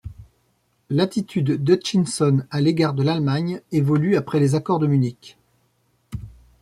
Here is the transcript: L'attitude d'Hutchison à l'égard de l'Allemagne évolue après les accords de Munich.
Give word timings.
L'attitude 0.89 1.63
d'Hutchison 1.63 2.41
à 2.49 2.59
l'égard 2.59 2.95
de 2.95 3.03
l'Allemagne 3.03 3.61
évolue 3.71 4.15
après 4.15 4.39
les 4.39 4.55
accords 4.55 4.79
de 4.79 4.87
Munich. 4.87 5.37